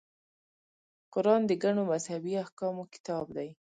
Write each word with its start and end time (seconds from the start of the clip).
قران 1.13 1.41
د 1.47 1.51
ګڼو 1.63 1.83
مذهبي 1.91 2.33
احکامو 2.43 2.83
کتاب 2.93 3.25
دی. 3.37 3.49